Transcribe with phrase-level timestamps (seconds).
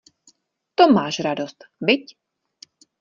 [0.75, 2.15] To máš radost, viď?